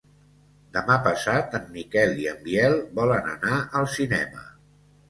[0.77, 4.47] Demà passat en Miquel i en Biel volen anar al cinema.